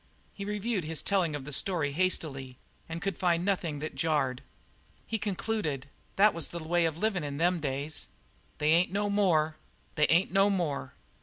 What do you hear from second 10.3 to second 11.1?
no more!"